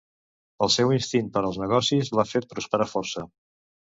El 0.65 0.69
seu 0.75 0.93
instint 0.95 1.27
per 1.35 1.43
als 1.49 1.59
negocis 1.63 2.09
l'ha 2.21 2.25
fet 2.31 2.47
prosperar 2.55 2.89
força. 2.95 3.25